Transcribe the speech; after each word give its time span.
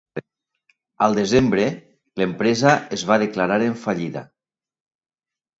Al 1.07 1.17
desembre, 1.19 1.67
l'empresa 2.21 2.73
es 2.97 3.05
va 3.13 3.21
declarar 3.25 3.61
en 3.67 3.79
fallida. 3.87 4.25